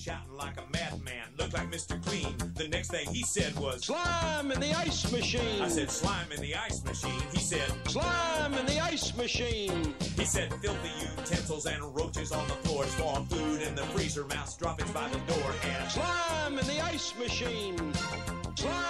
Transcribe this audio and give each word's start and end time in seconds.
shouting 0.00 0.32
like 0.34 0.56
a 0.56 0.64
madman. 0.72 1.28
Looked 1.38 1.52
like 1.52 1.70
Mr. 1.70 2.02
Clean. 2.02 2.34
The 2.54 2.68
next 2.68 2.90
thing 2.90 3.06
he 3.08 3.22
said 3.22 3.54
was, 3.58 3.84
Slime 3.84 4.50
in 4.50 4.58
the 4.58 4.72
ice 4.72 5.12
machine. 5.12 5.60
I 5.60 5.68
said, 5.68 5.90
slime 5.90 6.32
in 6.32 6.40
the 6.40 6.54
ice 6.54 6.82
machine. 6.84 7.20
He 7.32 7.38
said, 7.38 7.70
Slime 7.86 8.54
in 8.54 8.64
the 8.64 8.80
ice 8.80 9.14
machine. 9.14 9.94
he 10.16 10.24
said, 10.24 10.52
filthy 10.54 10.90
utensils 11.18 11.66
and 11.66 11.94
roaches 11.94 12.32
on 12.32 12.48
the 12.48 12.54
floor. 12.54 12.84
Storm 12.86 13.26
food 13.26 13.60
in 13.60 13.74
the 13.74 13.82
freezer, 13.92 14.24
mouse 14.24 14.56
droppings 14.56 14.90
by 14.92 15.06
the 15.08 15.18
door. 15.18 15.52
And 15.64 15.90
Slime 15.90 16.58
in 16.58 16.66
the 16.66 16.80
ice 16.80 17.14
machine. 17.18 17.92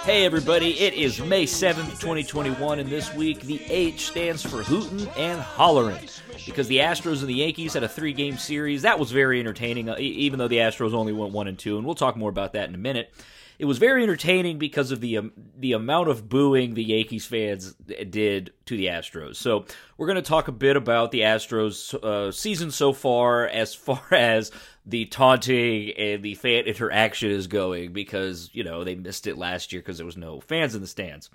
Hey 0.04 0.24
everybody, 0.24 0.80
it 0.80 0.94
is 0.94 1.20
May 1.20 1.44
7th, 1.44 2.00
2021, 2.00 2.78
and 2.78 2.88
this 2.88 3.12
week 3.14 3.42
the 3.42 3.62
H 3.66 4.06
stands 4.06 4.42
for 4.42 4.62
hootin' 4.62 5.06
and 5.08 5.38
hollerin'. 5.38 6.08
Because 6.46 6.68
the 6.68 6.78
Astros 6.78 7.20
and 7.20 7.28
the 7.28 7.34
Yankees 7.34 7.74
had 7.74 7.82
a 7.82 7.88
three 7.88 8.14
game 8.14 8.38
series. 8.38 8.80
That 8.80 8.98
was 8.98 9.12
very 9.12 9.40
entertaining, 9.40 9.90
uh, 9.90 9.96
even 9.98 10.38
though 10.38 10.48
the 10.48 10.56
Astros 10.56 10.94
only 10.94 11.12
went 11.12 11.34
1 11.34 11.48
and 11.48 11.58
2, 11.58 11.76
and 11.76 11.84
we'll 11.84 11.94
talk 11.94 12.16
more 12.16 12.30
about 12.30 12.55
that 12.55 12.70
in 12.70 12.74
a 12.74 12.78
minute. 12.78 13.12
It 13.60 13.66
was 13.66 13.77
very 13.77 14.02
entertaining 14.02 14.56
because 14.56 14.91
of 14.91 15.02
the 15.02 15.19
um, 15.19 15.32
the 15.59 15.74
amount 15.74 16.09
of 16.09 16.30
booing 16.30 16.73
the 16.73 16.82
Yankees 16.82 17.27
fans 17.27 17.74
did 17.74 18.55
to 18.64 18.74
the 18.74 18.86
Astros. 18.86 19.36
So 19.36 19.66
we're 19.98 20.06
going 20.06 20.16
to 20.16 20.23
talk 20.23 20.48
a 20.48 20.52
bit 20.52 20.77
about 20.77 21.10
the 21.10 21.20
Astros 21.20 21.92
uh, 22.02 22.33
season 22.33 22.70
so 22.70 22.95
far, 22.95 23.46
as 23.46 23.74
far 23.86 24.02
as 24.12 24.50
the 24.86 25.05
taunting 25.05 25.91
and 25.91 26.23
the 26.23 26.36
fan 26.36 26.64
interaction 26.64 27.30
is 27.30 27.48
going, 27.48 27.92
because 27.92 28.48
you 28.55 28.64
know 28.64 28.83
they 28.83 28.95
missed 28.95 29.27
it 29.27 29.36
last 29.36 29.74
year 29.74 29.83
because 29.83 29.98
there 29.98 30.06
was 30.06 30.16
no 30.16 30.41
fans 30.41 30.74
in 30.74 30.80
the 30.80 30.86
stands. 30.86 31.28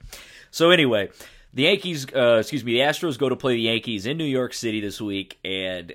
So 0.49 0.71
anyway, 0.71 1.09
the 1.53 1.63
Yankees, 1.63 2.07
uh, 2.11 2.37
excuse 2.39 2.65
me, 2.65 2.73
the 2.73 2.79
Astros 2.79 3.19
go 3.19 3.29
to 3.29 3.35
play 3.35 3.53
the 3.53 3.61
Yankees 3.61 4.07
in 4.07 4.17
New 4.17 4.25
York 4.25 4.55
City 4.55 4.81
this 4.81 4.99
week, 4.99 5.37
and 5.45 5.93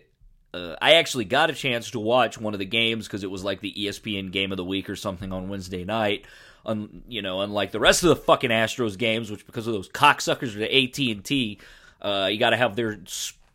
uh, 0.52 0.76
I 0.80 0.94
actually 0.94 1.24
got 1.24 1.50
a 1.50 1.54
chance 1.54 1.90
to 1.92 2.00
watch 2.00 2.38
one 2.38 2.54
of 2.54 2.58
the 2.58 2.66
games 2.66 3.06
because 3.06 3.22
it 3.22 3.30
was 3.30 3.44
like 3.44 3.60
the 3.60 3.72
ESPN 3.72 4.32
game 4.32 4.50
of 4.50 4.56
the 4.56 4.64
week 4.64 4.90
or 4.90 4.96
something 4.96 5.32
on 5.32 5.48
Wednesday 5.48 5.84
night. 5.84 6.26
Un, 6.66 7.02
you 7.08 7.22
know, 7.22 7.40
unlike 7.40 7.72
the 7.72 7.80
rest 7.80 8.02
of 8.02 8.10
the 8.10 8.16
fucking 8.16 8.50
Astros 8.50 8.98
games, 8.98 9.30
which 9.30 9.46
because 9.46 9.66
of 9.66 9.72
those 9.72 9.88
cocksuckers 9.88 10.54
the 10.54 10.64
AT 10.64 10.98
and 10.98 11.24
T, 11.24 11.58
uh, 12.02 12.28
you 12.30 12.38
got 12.38 12.50
to 12.50 12.56
have 12.56 12.76
their 12.76 12.98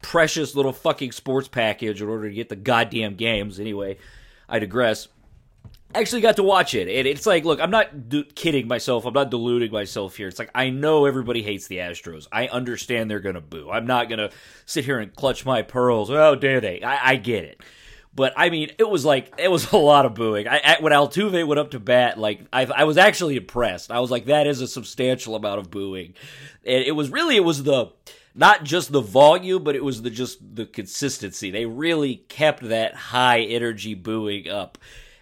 precious 0.02 0.56
little 0.56 0.74
fucking 0.74 1.12
sports 1.12 1.48
package 1.48 2.02
in 2.02 2.08
order 2.08 2.30
to 2.30 2.36
get 2.36 2.50
the 2.50 2.56
goddamn 2.56 3.16
games. 3.16 3.60
Anyway, 3.60 3.98
I 4.48 4.60
digress. 4.60 5.08
Actually 5.96 6.22
got 6.22 6.36
to 6.36 6.44
watch 6.44 6.74
it, 6.76 6.88
and 6.88 7.08
it's 7.08 7.26
like, 7.26 7.46
look, 7.46 7.60
I'm 7.60 7.72
not 7.72 8.10
d- 8.10 8.30
kidding 8.36 8.68
myself. 8.68 9.06
I'm 9.06 9.14
not 9.14 9.32
deluding 9.32 9.72
myself 9.72 10.16
here. 10.16 10.28
It's 10.28 10.40
like 10.40 10.52
I 10.54 10.70
know 10.70 11.06
everybody 11.06 11.42
hates 11.42 11.68
the 11.68 11.78
Astros. 11.78 12.28
I 12.32 12.48
understand 12.48 13.10
they're 13.10 13.20
gonna 13.20 13.42
boo. 13.42 13.70
I'm 13.72 13.88
not 13.88 14.10
gonna 14.10 14.30
sit 14.66 14.86
here 14.86 15.00
and 15.00 15.16
clutch 15.16 15.46
my 15.46 15.62
pearls. 15.62 16.10
Oh, 16.10 16.36
dare 16.36 16.62
they? 16.62 16.82
I, 16.82 17.12
I 17.12 17.16
get 17.16 17.46
it. 17.46 17.62
But 18.16 18.34
I 18.38 18.50
mean, 18.50 18.72
it 18.78 18.90
was 18.90 19.04
like 19.04 19.34
it 19.38 19.52
was 19.52 19.72
a 19.74 19.78
lot 19.78 20.06
of 20.06 20.16
booing. 20.16 20.48
I, 20.48 20.78
when 20.80 20.94
Altuve 20.94 21.46
went 21.46 21.60
up 21.60 21.72
to 21.72 21.80
bat, 21.80 22.18
like 22.18 22.42
I, 22.52 22.66
I 22.66 22.84
was 22.86 22.98
actually 22.98 23.36
impressed. 23.36 23.92
I 23.92 24.00
was 24.00 24.12
like, 24.12 24.26
that 24.26 24.48
is 24.48 24.62
a 24.62 24.68
substantial 24.68 25.36
amount 25.36 25.60
of 25.60 25.70
booing, 25.70 26.14
and 26.66 26.84
it 26.84 26.94
was 26.94 27.10
really 27.10 27.36
it 27.36 27.44
was 27.44 27.64
the 27.64 27.92
not 28.34 28.64
just 28.64 28.92
the 28.92 29.02
volume, 29.02 29.64
but 29.64 29.76
it 29.76 29.84
was 29.84 30.02
the 30.02 30.10
just 30.10 30.56
the 30.56 30.66
consistency. 30.66 31.52
They 31.52 31.66
really 31.66 32.18
kept 32.28 32.68
that 32.70 32.96
high 32.96 33.42
energy 33.42 33.94
booing 33.94 34.50
up. 34.50 34.78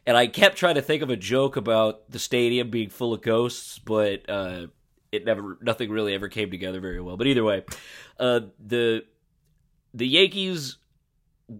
And 0.06 0.18
I 0.18 0.28
kept 0.28 0.58
trying 0.58 0.76
to 0.76 0.82
think 0.82 1.02
of 1.02 1.10
a 1.10 1.16
joke 1.16 1.56
about 1.56 2.10
the 2.12 2.20
stadium 2.20 2.70
being 2.70 2.90
full 2.90 3.14
of 3.14 3.22
ghosts, 3.22 3.80
but 3.80 4.30
uh, 4.30 4.68
it 5.12 5.26
never, 5.26 5.58
nothing 5.62 5.90
really 5.90 6.14
ever 6.14 6.28
came 6.28 6.52
together 6.52 6.82
very 6.82 7.00
well. 7.00 7.16
But 7.16 7.28
either 7.28 7.44
way, 7.44 7.64
uh, 8.20 8.42
the 8.60 9.06
the 9.94 10.08
Yankees 10.08 10.78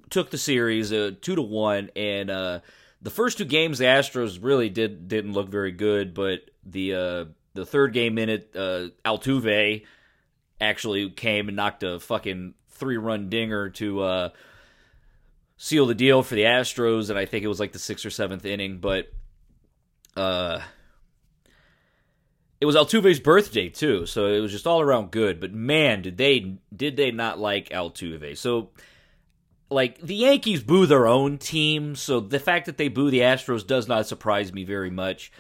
took 0.10 0.32
the 0.32 0.38
series 0.38 0.92
uh, 0.92 1.12
two 1.22 1.36
to 1.36 1.42
one, 1.42 1.90
and 1.96 2.30
uh, 2.30 2.60
the 3.02 3.12
first 3.12 3.38
two 3.38 3.46
games 3.46 3.78
the 3.78 3.86
Astros 3.86 4.40
really 4.42 4.70
did 4.70 5.08
didn't 5.08 5.34
look 5.34 5.50
very 5.50 5.72
good, 5.72 6.14
but 6.14 6.42
the 6.66 6.96
uh, 6.96 7.26
the 7.54 7.66
third 7.66 7.94
game 7.94 8.18
in 8.18 8.30
it, 8.30 8.52
uh, 8.56 8.88
Altuve 9.06 9.86
actually 10.60 11.10
came 11.12 11.48
and 11.48 11.56
knocked 11.56 11.84
a 11.84 12.00
fucking 12.00 12.56
three 12.70 12.98
run 12.98 13.30
dinger 13.30 13.70
to 13.70 14.02
uh, 14.02 14.30
seal 15.64 15.86
the 15.86 15.96
deal 15.96 16.24
for 16.24 16.36
the 16.36 16.44
Astros, 16.44 17.10
and 17.10 17.18
I 17.18 17.24
think 17.24 17.46
it 17.46 17.48
was 17.48 17.60
like 17.62 17.72
the 17.72 17.80
sixth 17.80 18.06
or 18.06 18.10
seventh 18.10 18.44
inning, 18.44 18.80
but 18.80 19.08
uh, 20.18 20.60
it 22.60 22.66
was 22.66 22.76
Altuve's 22.76 23.22
birthday 23.22 23.70
too, 23.70 24.06
so 24.06 24.28
it 24.28 24.42
was 24.42 24.52
just 24.52 24.68
all 24.68 24.82
around 24.82 25.12
good. 25.12 25.40
But 25.40 25.54
man, 25.54 26.02
did 26.02 26.18
they 26.18 26.58
did 26.76 26.98
they 26.98 27.12
not 27.12 27.40
like 27.40 27.70
Altuve? 27.70 28.38
So 28.38 28.72
like 29.70 30.02
the 30.02 30.16
Yankees 30.16 30.62
boo 30.62 30.86
their 30.86 31.08
own 31.08 31.38
team, 31.38 31.96
so 31.96 32.20
the 32.20 32.40
fact 32.40 32.66
that 32.66 32.76
they 32.76 32.90
boo 32.90 33.10
the 33.10 33.22
Astros 33.22 33.66
does 33.66 33.88
not 33.88 34.06
surprise 34.06 34.52
me 34.52 34.66
very 34.66 34.90
much. 34.90 35.32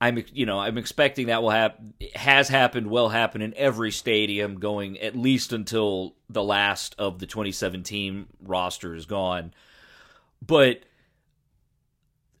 I'm 0.00 0.24
you 0.32 0.46
know 0.46 0.58
I'm 0.58 0.78
expecting 0.78 1.26
that 1.26 1.42
will 1.42 1.50
happen 1.50 1.94
has 2.14 2.48
happened 2.48 2.86
will 2.86 3.10
happen 3.10 3.42
in 3.42 3.52
every 3.54 3.90
stadium 3.90 4.58
going 4.58 4.98
at 4.98 5.14
least 5.14 5.52
until 5.52 6.14
the 6.30 6.42
last 6.42 6.94
of 6.98 7.18
the 7.18 7.26
2017 7.26 8.26
roster 8.42 8.94
is 8.94 9.04
gone. 9.04 9.52
But 10.44 10.84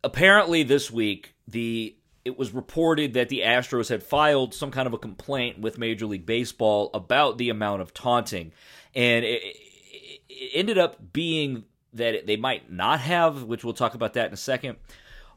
apparently 0.02 0.62
this 0.62 0.90
week 0.90 1.34
the 1.46 1.94
it 2.24 2.38
was 2.38 2.52
reported 2.52 3.14
that 3.14 3.28
the 3.28 3.40
Astros 3.40 3.88
had 3.88 4.02
filed 4.02 4.54
some 4.54 4.70
kind 4.70 4.86
of 4.86 4.92
a 4.92 4.98
complaint 4.98 5.58
with 5.58 5.78
Major 5.78 6.06
League 6.06 6.26
Baseball 6.26 6.90
about 6.94 7.38
the 7.38 7.50
amount 7.50 7.82
of 7.82 7.92
taunting 7.92 8.52
and 8.94 9.24
it, 9.24 9.42
it, 9.42 10.20
it 10.30 10.50
ended 10.54 10.78
up 10.78 11.12
being 11.12 11.64
that 11.92 12.26
they 12.26 12.36
might 12.36 12.72
not 12.72 13.00
have 13.00 13.42
which 13.42 13.64
we'll 13.64 13.74
talk 13.74 13.94
about 13.94 14.14
that 14.14 14.28
in 14.28 14.32
a 14.32 14.38
second. 14.38 14.78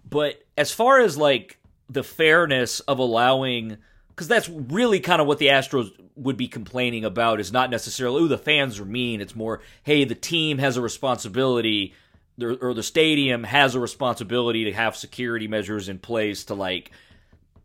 But 0.09 0.41
as 0.57 0.71
far 0.71 1.01
as 1.01 1.17
like 1.17 1.59
the 1.89 2.03
fairness 2.03 2.79
of 2.81 2.99
allowing 2.99 3.77
because 4.09 4.27
that's 4.27 4.47
really 4.49 4.99
kind 4.99 5.21
of 5.21 5.27
what 5.27 5.39
the 5.39 5.47
Astros 5.47 5.91
would 6.15 6.37
be 6.37 6.47
complaining 6.47 7.03
about 7.03 7.39
is 7.39 7.51
not 7.51 7.71
necessarily 7.71 8.21
oh 8.21 8.27
the 8.27 8.37
fans 8.37 8.79
are 8.79 8.85
mean. 8.85 9.21
It's 9.21 9.35
more 9.35 9.61
hey 9.83 10.03
the 10.03 10.15
team 10.15 10.57
has 10.59 10.77
a 10.77 10.81
responsibility 10.81 11.93
or 12.41 12.73
the 12.73 12.83
stadium 12.83 13.43
has 13.43 13.75
a 13.75 13.79
responsibility 13.79 14.65
to 14.65 14.73
have 14.73 14.95
security 14.95 15.47
measures 15.47 15.89
in 15.89 15.99
place 15.99 16.45
to 16.45 16.55
like 16.55 16.91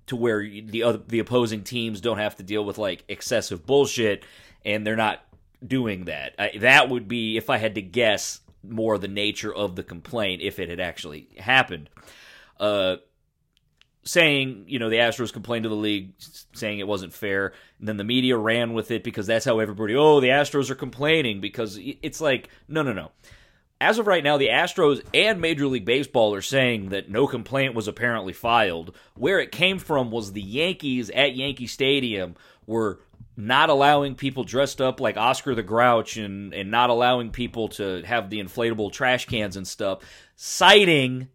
to 0.06 0.16
where 0.16 0.40
the 0.42 0.82
other 0.82 1.00
the 1.06 1.18
opposing 1.18 1.62
teams 1.62 2.00
don't 2.00 2.18
have 2.18 2.36
to 2.36 2.42
deal 2.42 2.64
with 2.64 2.78
like 2.78 3.04
excessive 3.08 3.64
bullshit 3.66 4.24
and 4.64 4.86
they're 4.86 4.96
not 4.96 5.22
doing 5.66 6.04
that. 6.04 6.34
I, 6.38 6.58
that 6.60 6.88
would 6.88 7.08
be 7.08 7.36
if 7.36 7.50
I 7.50 7.58
had 7.58 7.74
to 7.76 7.82
guess 7.82 8.40
more 8.62 8.98
the 8.98 9.08
nature 9.08 9.54
of 9.54 9.76
the 9.76 9.82
complaint 9.82 10.42
if 10.42 10.58
it 10.58 10.68
had 10.68 10.80
actually 10.80 11.28
happened. 11.38 11.88
Uh 12.58 12.96
saying, 14.08 14.64
you 14.66 14.78
know, 14.78 14.88
the 14.88 14.96
Astros 14.96 15.32
complained 15.32 15.64
to 15.64 15.69
the 15.69 15.74
league 15.74 16.14
saying 16.54 16.78
it 16.78 16.88
wasn't 16.88 17.12
fair. 17.12 17.52
And 17.78 17.86
then 17.86 17.98
the 17.98 18.04
media 18.04 18.38
ran 18.38 18.72
with 18.72 18.91
it 18.91 19.04
because 19.04 19.26
that's 19.26 19.44
how 19.44 19.58
everybody, 19.58 19.94
oh, 19.94 20.20
the 20.20 20.28
Astros 20.28 20.70
are 20.70 20.74
complaining 20.74 21.42
because 21.42 21.78
it's 21.78 22.20
like, 22.20 22.48
no, 22.69 22.82
no, 22.82 22.94
no. 22.94 23.10
As 23.82 23.98
of 23.98 24.06
right 24.06 24.24
now, 24.24 24.38
the 24.38 24.48
Astros 24.48 25.04
and 25.12 25.42
Major 25.42 25.66
League 25.66 25.84
Baseball 25.84 26.34
are 26.34 26.41
saying 26.41 26.88
that 26.88 27.10
no 27.10 27.26
complaint 27.26 27.74
was 27.74 27.86
apparently 27.86 28.32
filed. 28.32 28.96
Where 29.14 29.41
it 29.41 29.52
came 29.52 29.78
from 29.78 30.10
was 30.10 30.32
the 30.32 30.42
Yankees 30.42 31.10
at 31.10 31.36
Yankee 31.36 31.66
Stadium 31.66 32.34
were 32.66 33.00
not 33.36 33.69
allowing 33.69 34.14
people 34.14 34.42
dressed 34.42 34.80
up 34.80 35.00
like 35.00 35.19
Oscar 35.19 35.54
the 35.54 35.62
Grouch 35.62 36.16
and, 36.16 36.54
and 36.54 36.70
not 36.70 36.88
allowing 36.88 37.30
people 37.30 37.69
to 37.69 38.02
have 38.02 38.30
the 38.30 38.42
inflatable 38.42 38.90
trash 38.90 39.26
cans 39.26 39.56
and 39.56 39.69
stuff, 39.69 40.00
citing 40.34 41.28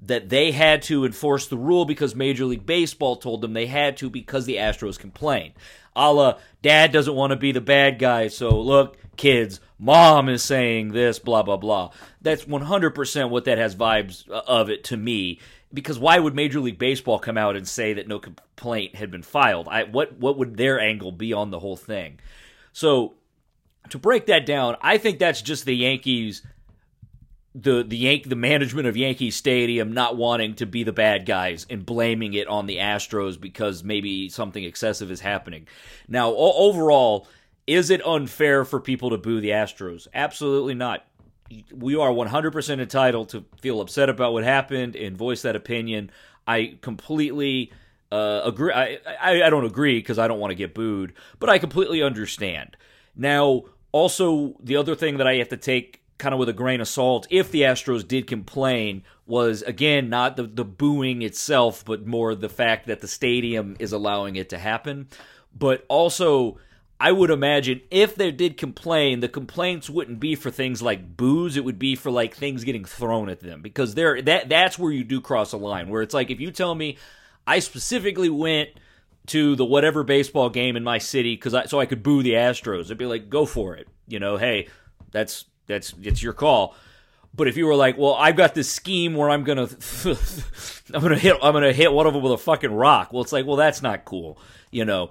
that 0.00 0.28
they 0.28 0.52
had 0.52 0.82
to 0.82 1.04
enforce 1.04 1.46
the 1.46 1.56
rule 1.56 1.84
because 1.84 2.14
Major 2.14 2.44
League 2.44 2.66
Baseball 2.66 3.16
told 3.16 3.40
them 3.40 3.52
they 3.52 3.66
had 3.66 3.96
to 3.98 4.08
because 4.08 4.46
the 4.46 4.56
Astros 4.56 4.98
complained. 4.98 5.54
A 5.96 6.12
la, 6.12 6.38
dad 6.62 6.92
doesn't 6.92 7.14
want 7.14 7.32
to 7.32 7.36
be 7.36 7.50
the 7.50 7.60
bad 7.60 7.98
guy, 7.98 8.28
so 8.28 8.60
look, 8.60 8.96
kids, 9.16 9.60
mom 9.78 10.28
is 10.28 10.42
saying 10.44 10.92
this, 10.92 11.18
blah, 11.18 11.42
blah, 11.42 11.56
blah. 11.56 11.90
That's 12.22 12.44
100% 12.44 13.30
what 13.30 13.44
that 13.46 13.58
has 13.58 13.74
vibes 13.74 14.30
uh, 14.30 14.42
of 14.46 14.70
it 14.70 14.84
to 14.84 14.96
me. 14.96 15.40
Because 15.74 15.98
why 15.98 16.18
would 16.18 16.34
Major 16.34 16.60
League 16.60 16.78
Baseball 16.78 17.18
come 17.18 17.36
out 17.36 17.56
and 17.56 17.66
say 17.66 17.94
that 17.94 18.08
no 18.08 18.20
complaint 18.20 18.94
had 18.94 19.10
been 19.10 19.22
filed? 19.22 19.68
I, 19.68 19.82
what, 19.84 20.16
what 20.18 20.38
would 20.38 20.56
their 20.56 20.80
angle 20.80 21.12
be 21.12 21.32
on 21.32 21.50
the 21.50 21.58
whole 21.58 21.76
thing? 21.76 22.20
So, 22.72 23.14
to 23.90 23.98
break 23.98 24.26
that 24.26 24.46
down, 24.46 24.76
I 24.80 24.98
think 24.98 25.18
that's 25.18 25.42
just 25.42 25.64
the 25.64 25.74
Yankees 25.74 26.42
the 27.60 27.82
the 27.82 27.96
Yank 27.96 28.28
the 28.28 28.36
management 28.36 28.86
of 28.86 28.96
Yankee 28.96 29.30
Stadium 29.30 29.92
not 29.92 30.16
wanting 30.16 30.54
to 30.54 30.66
be 30.66 30.84
the 30.84 30.92
bad 30.92 31.26
guys 31.26 31.66
and 31.68 31.84
blaming 31.84 32.34
it 32.34 32.46
on 32.46 32.66
the 32.66 32.76
Astros 32.76 33.40
because 33.40 33.82
maybe 33.82 34.28
something 34.28 34.62
excessive 34.62 35.10
is 35.10 35.20
happening. 35.20 35.66
Now, 36.06 36.28
o- 36.28 36.68
overall, 36.68 37.26
is 37.66 37.90
it 37.90 38.04
unfair 38.06 38.64
for 38.64 38.80
people 38.80 39.10
to 39.10 39.18
boo 39.18 39.40
the 39.40 39.50
Astros? 39.50 40.06
Absolutely 40.14 40.74
not. 40.74 41.04
We 41.74 41.96
are 41.96 42.10
100% 42.10 42.78
entitled 42.78 43.30
to 43.30 43.44
feel 43.62 43.80
upset 43.80 44.10
about 44.10 44.34
what 44.34 44.44
happened 44.44 44.94
and 44.96 45.16
voice 45.16 45.42
that 45.42 45.56
opinion. 45.56 46.10
I 46.46 46.78
completely 46.82 47.72
uh, 48.12 48.42
agree. 48.44 48.72
I, 48.72 48.98
I, 49.20 49.42
I 49.44 49.50
don't 49.50 49.64
agree 49.64 49.98
because 49.98 50.18
I 50.18 50.28
don't 50.28 50.40
want 50.40 50.50
to 50.50 50.54
get 50.56 50.74
booed, 50.74 51.14
but 51.40 51.48
I 51.48 51.58
completely 51.58 52.02
understand. 52.02 52.76
Now, 53.16 53.64
also, 53.92 54.56
the 54.62 54.76
other 54.76 54.94
thing 54.94 55.16
that 55.16 55.26
I 55.26 55.36
have 55.36 55.48
to 55.48 55.56
take 55.56 56.02
kind 56.18 56.32
of 56.32 56.38
with 56.38 56.48
a 56.48 56.54
grain 56.54 56.80
of 56.80 56.88
salt 56.88 57.26
if 57.30 57.50
the 57.50 57.62
Astros 57.62 58.06
did 58.06 58.26
complain 58.26 59.02
was 59.26 59.62
again 59.62 60.08
not 60.08 60.36
the 60.36 60.44
the 60.44 60.64
booing 60.64 61.22
itself 61.22 61.84
but 61.84 62.06
more 62.06 62.34
the 62.34 62.48
fact 62.48 62.86
that 62.86 63.00
the 63.00 63.08
stadium 63.08 63.76
is 63.78 63.92
allowing 63.92 64.36
it 64.36 64.50
to 64.50 64.58
happen 64.58 65.08
but 65.56 65.84
also 65.88 66.58
I 67.00 67.12
would 67.12 67.30
imagine 67.30 67.80
if 67.90 68.16
they 68.16 68.32
did 68.32 68.56
complain 68.56 69.20
the 69.20 69.28
complaints 69.28 69.88
wouldn't 69.88 70.18
be 70.18 70.34
for 70.34 70.50
things 70.50 70.82
like 70.82 71.16
boos 71.16 71.56
it 71.56 71.64
would 71.64 71.78
be 71.78 71.94
for 71.94 72.10
like 72.10 72.34
things 72.34 72.64
getting 72.64 72.84
thrown 72.84 73.28
at 73.28 73.40
them 73.40 73.62
because 73.62 73.94
there 73.94 74.20
that 74.22 74.48
that's 74.48 74.78
where 74.78 74.92
you 74.92 75.04
do 75.04 75.20
cross 75.20 75.52
a 75.52 75.56
line 75.56 75.88
where 75.88 76.02
it's 76.02 76.14
like 76.14 76.30
if 76.30 76.40
you 76.40 76.50
tell 76.50 76.74
me 76.74 76.98
I 77.46 77.60
specifically 77.60 78.28
went 78.28 78.70
to 79.28 79.56
the 79.56 79.64
whatever 79.64 80.02
baseball 80.02 80.50
game 80.50 80.76
in 80.76 80.84
my 80.84 80.98
city 80.98 81.34
because 81.34 81.54
I, 81.54 81.64
so 81.66 81.80
I 81.80 81.86
could 81.86 82.02
boo 82.02 82.22
the 82.22 82.32
Astros. 82.32 82.90
I'd 82.90 82.98
be 82.98 83.06
like, 83.06 83.30
go 83.30 83.46
for 83.46 83.76
it. 83.76 83.88
You 84.06 84.18
know, 84.18 84.36
hey, 84.36 84.68
that's 85.12 85.44
that's 85.68 85.94
it's 86.02 86.22
your 86.22 86.32
call. 86.32 86.74
But 87.34 87.46
if 87.46 87.56
you 87.56 87.66
were 87.66 87.76
like, 87.76 87.96
well, 87.96 88.14
I've 88.14 88.36
got 88.36 88.54
this 88.54 88.70
scheme 88.70 89.14
where 89.14 89.30
I'm 89.30 89.44
gonna 89.44 89.68
I'm 90.92 91.02
gonna 91.02 91.18
hit 91.18 91.36
I'm 91.40 91.52
gonna 91.52 91.72
hit 91.72 91.92
one 91.92 92.06
of 92.06 92.14
them 92.14 92.22
with 92.22 92.32
a 92.32 92.38
fucking 92.38 92.72
rock. 92.72 93.12
Well, 93.12 93.22
it's 93.22 93.32
like, 93.32 93.46
well, 93.46 93.56
that's 93.56 93.80
not 93.82 94.04
cool. 94.04 94.38
You 94.72 94.84
know. 94.84 95.10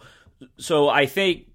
So 0.57 0.89
I 0.89 1.06
think 1.06 1.48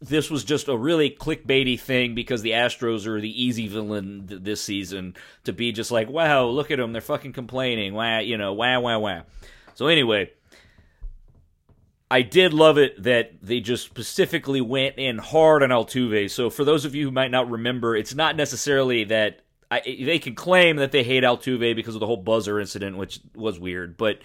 this 0.00 0.30
was 0.30 0.44
just 0.44 0.68
a 0.68 0.76
really 0.76 1.10
clickbaity 1.10 1.78
thing 1.78 2.14
because 2.14 2.42
the 2.42 2.52
Astros 2.52 3.06
are 3.06 3.20
the 3.20 3.42
easy 3.42 3.66
villain 3.66 4.26
th- 4.28 4.42
this 4.42 4.62
season 4.62 5.16
to 5.44 5.52
be 5.52 5.72
just 5.72 5.90
like, 5.90 6.08
wow, 6.08 6.46
look 6.46 6.70
at 6.70 6.78
them, 6.78 6.92
they're 6.92 7.02
fucking 7.02 7.32
complaining, 7.32 7.92
wow, 7.92 8.20
you 8.20 8.38
know, 8.38 8.52
wow, 8.52 8.80
wow, 8.80 9.00
wow. 9.00 9.24
So 9.74 9.88
anyway, 9.88 10.30
I 12.12 12.20
did 12.20 12.52
love 12.52 12.76
it 12.76 13.02
that 13.04 13.40
they 13.40 13.60
just 13.60 13.86
specifically 13.86 14.60
went 14.60 14.98
in 14.98 15.16
hard 15.16 15.62
on 15.62 15.70
Altuve. 15.70 16.30
So 16.30 16.50
for 16.50 16.62
those 16.62 16.84
of 16.84 16.94
you 16.94 17.06
who 17.06 17.10
might 17.10 17.30
not 17.30 17.50
remember, 17.50 17.96
it's 17.96 18.14
not 18.14 18.36
necessarily 18.36 19.04
that 19.04 19.40
I, 19.70 19.80
they 19.80 20.18
can 20.18 20.34
claim 20.34 20.76
that 20.76 20.92
they 20.92 21.04
hate 21.04 21.24
Altuve 21.24 21.74
because 21.74 21.94
of 21.94 22.00
the 22.00 22.06
whole 22.06 22.18
buzzer 22.18 22.60
incident, 22.60 22.98
which 22.98 23.18
was 23.34 23.58
weird, 23.58 23.96
but 23.96 24.18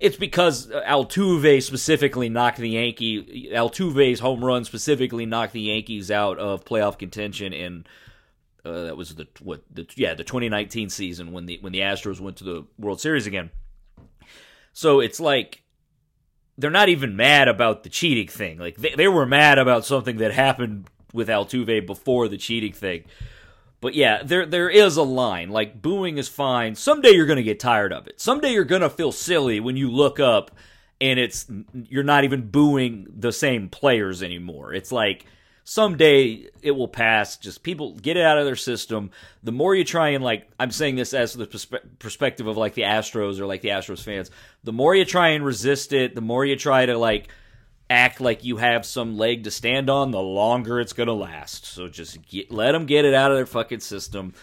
it's 0.00 0.16
because 0.16 0.68
Altuve 0.68 1.62
specifically 1.62 2.30
knocked 2.30 2.56
the 2.56 2.70
Yankee 2.70 3.50
Altuve's 3.52 4.20
home 4.20 4.42
run 4.42 4.64
specifically 4.64 5.26
knocked 5.26 5.52
the 5.52 5.60
Yankees 5.60 6.10
out 6.10 6.38
of 6.38 6.64
playoff 6.64 6.96
contention 6.96 7.52
in 7.52 7.84
uh, 8.64 8.84
that 8.84 8.96
was 8.96 9.14
the 9.14 9.28
what 9.42 9.62
the 9.70 9.86
yeah 9.94 10.14
the 10.14 10.24
2019 10.24 10.88
season 10.88 11.32
when 11.32 11.44
the 11.44 11.58
when 11.60 11.74
the 11.74 11.80
Astros 11.80 12.18
went 12.18 12.38
to 12.38 12.44
the 12.44 12.66
World 12.78 12.98
Series 12.98 13.26
again. 13.26 13.50
So 14.72 15.00
it's 15.00 15.20
like 15.20 15.62
they're 16.58 16.70
not 16.70 16.88
even 16.88 17.16
mad 17.16 17.48
about 17.48 17.82
the 17.82 17.88
cheating 17.88 18.28
thing. 18.28 18.58
Like 18.58 18.76
they, 18.76 18.94
they 18.96 19.08
were 19.08 19.26
mad 19.26 19.58
about 19.58 19.84
something 19.84 20.16
that 20.18 20.32
happened 20.32 20.88
with 21.12 21.28
Altuve 21.28 21.86
before 21.86 22.28
the 22.28 22.36
cheating 22.36 22.72
thing. 22.72 23.04
But 23.80 23.94
yeah, 23.94 24.22
there 24.22 24.46
there 24.46 24.70
is 24.70 24.96
a 24.96 25.02
line. 25.02 25.50
Like 25.50 25.80
booing 25.82 26.18
is 26.18 26.28
fine. 26.28 26.74
Someday 26.74 27.10
you're 27.10 27.26
going 27.26 27.36
to 27.36 27.42
get 27.42 27.60
tired 27.60 27.92
of 27.92 28.06
it. 28.06 28.20
Someday 28.20 28.52
you're 28.52 28.64
going 28.64 28.82
to 28.82 28.90
feel 28.90 29.12
silly 29.12 29.60
when 29.60 29.76
you 29.76 29.90
look 29.90 30.18
up 30.18 30.50
and 31.00 31.18
it's 31.18 31.46
you're 31.72 32.02
not 32.02 32.24
even 32.24 32.50
booing 32.50 33.06
the 33.14 33.32
same 33.32 33.68
players 33.68 34.22
anymore. 34.22 34.72
It's 34.72 34.92
like 34.92 35.26
someday 35.68 36.46
it 36.62 36.70
will 36.70 36.86
pass. 36.86 37.36
Just 37.36 37.64
people 37.64 37.94
get 37.94 38.16
it 38.16 38.24
out 38.24 38.38
of 38.38 38.46
their 38.46 38.56
system. 38.56 39.10
The 39.42 39.50
more 39.50 39.74
you 39.74 39.84
try 39.84 40.10
and 40.10 40.22
like, 40.22 40.48
I'm 40.60 40.70
saying 40.70 40.94
this 40.94 41.12
as 41.12 41.34
the 41.34 41.46
perspe- 41.46 41.98
perspective 41.98 42.46
of 42.46 42.56
like 42.56 42.74
the 42.74 42.82
Astros 42.82 43.40
or 43.40 43.46
like 43.46 43.62
the 43.62 43.70
Astros 43.70 44.02
fans. 44.02 44.30
The 44.62 44.72
more 44.72 44.94
you 44.94 45.04
try 45.04 45.30
and 45.30 45.44
resist 45.44 45.92
it, 45.92 46.14
the 46.14 46.20
more 46.20 46.46
you 46.46 46.54
try 46.54 46.86
to 46.86 46.96
like 46.96 47.28
act 47.90 48.20
like 48.20 48.44
you 48.44 48.58
have 48.58 48.86
some 48.86 49.18
leg 49.18 49.44
to 49.44 49.50
stand 49.50 49.90
on, 49.90 50.12
the 50.12 50.22
longer 50.22 50.78
it's 50.78 50.92
gonna 50.92 51.12
last. 51.12 51.66
So 51.66 51.88
just 51.88 52.24
get, 52.28 52.52
let 52.52 52.70
them 52.70 52.86
get 52.86 53.04
it 53.04 53.12
out 53.12 53.32
of 53.32 53.36
their 53.36 53.44
fucking 53.44 53.80
system. 53.80 54.34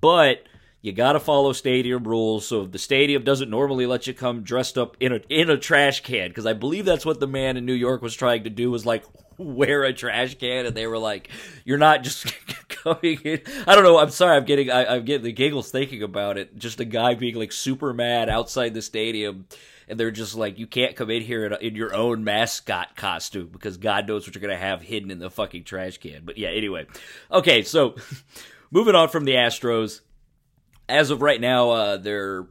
But 0.00 0.42
you 0.84 0.92
got 0.92 1.14
to 1.14 1.20
follow 1.20 1.54
stadium 1.54 2.04
rules. 2.04 2.46
So 2.46 2.64
if 2.64 2.72
the 2.72 2.78
stadium 2.78 3.24
doesn't 3.24 3.48
normally 3.48 3.86
let 3.86 4.06
you 4.06 4.12
come 4.12 4.42
dressed 4.42 4.76
up 4.76 4.98
in 5.00 5.14
a 5.14 5.20
in 5.30 5.48
a 5.48 5.56
trash 5.56 6.00
can, 6.00 6.28
because 6.28 6.44
I 6.44 6.52
believe 6.52 6.84
that's 6.84 7.06
what 7.06 7.20
the 7.20 7.26
man 7.26 7.56
in 7.56 7.64
New 7.64 7.72
York 7.72 8.02
was 8.02 8.14
trying 8.14 8.44
to 8.44 8.50
do, 8.50 8.70
was 8.70 8.84
like 8.84 9.02
wear 9.38 9.84
a 9.84 9.94
trash 9.94 10.34
can, 10.34 10.66
and 10.66 10.76
they 10.76 10.86
were 10.86 10.98
like, 10.98 11.30
"You're 11.64 11.78
not 11.78 12.02
just 12.02 12.26
coming 12.68 13.18
in." 13.24 13.40
I 13.66 13.74
don't 13.74 13.82
know. 13.82 13.96
I'm 13.96 14.10
sorry. 14.10 14.36
I'm 14.36 14.44
getting 14.44 14.70
I, 14.70 14.96
I'm 14.96 15.06
getting 15.06 15.24
the 15.24 15.32
giggles 15.32 15.70
thinking 15.70 16.02
about 16.02 16.36
it. 16.36 16.54
Just 16.58 16.80
a 16.80 16.84
guy 16.84 17.14
being 17.14 17.36
like 17.36 17.52
super 17.52 17.94
mad 17.94 18.28
outside 18.28 18.74
the 18.74 18.82
stadium. 18.82 19.46
And 19.88 20.00
they're 20.00 20.10
just 20.10 20.34
like, 20.34 20.58
you 20.58 20.66
can't 20.66 20.96
come 20.96 21.10
in 21.10 21.20
here 21.20 21.44
in, 21.44 21.52
in 21.60 21.74
your 21.74 21.94
own 21.94 22.24
mascot 22.24 22.96
costume 22.96 23.50
because 23.52 23.76
God 23.76 24.08
knows 24.08 24.26
what 24.26 24.34
you're 24.34 24.48
to 24.48 24.56
have 24.56 24.80
hidden 24.80 25.10
in 25.10 25.18
the 25.18 25.28
fucking 25.28 25.64
trash 25.64 25.98
can. 25.98 26.22
But 26.24 26.38
yeah, 26.38 26.48
anyway. 26.48 26.86
Okay, 27.30 27.62
so 27.62 27.94
moving 28.70 28.94
on 28.94 29.10
from 29.10 29.26
the 29.26 29.32
Astros. 29.32 30.00
As 30.88 31.10
of 31.10 31.22
right 31.22 31.40
now, 31.40 31.70
uh, 31.70 31.96
they're 31.96 32.46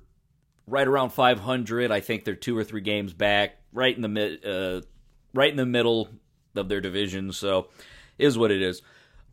right 0.67 0.87
around 0.87 1.11
500. 1.11 1.91
I 1.91 1.99
think 1.99 2.25
they're 2.25 2.35
two 2.35 2.57
or 2.57 2.63
three 2.63 2.81
games 2.81 3.13
back, 3.13 3.57
right 3.71 3.95
in 3.95 4.01
the 4.01 4.07
mid, 4.07 4.45
uh, 4.45 4.81
right 5.33 5.51
in 5.51 5.57
the 5.57 5.65
middle 5.65 6.09
of 6.55 6.69
their 6.69 6.81
division. 6.81 7.31
So, 7.31 7.67
is 8.17 8.37
what 8.37 8.51
it 8.51 8.61
is. 8.61 8.81